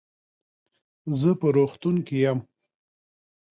زه 1.19 1.29
په 1.39 1.47
روغتون 1.57 1.95
کې 2.07 2.17
يم. 2.25 2.39